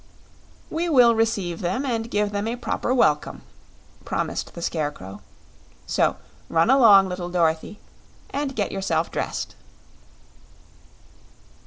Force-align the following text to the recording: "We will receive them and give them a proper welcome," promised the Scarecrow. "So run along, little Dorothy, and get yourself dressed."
"We 0.71 0.89
will 0.89 1.13
receive 1.13 1.61
them 1.61 1.85
and 1.85 2.09
give 2.09 2.31
them 2.31 2.47
a 2.47 2.55
proper 2.55 2.91
welcome," 2.91 3.43
promised 4.03 4.55
the 4.55 4.61
Scarecrow. 4.63 5.21
"So 5.85 6.15
run 6.49 6.71
along, 6.71 7.07
little 7.07 7.29
Dorothy, 7.29 7.79
and 8.31 8.55
get 8.55 8.71
yourself 8.71 9.11
dressed." 9.11 9.53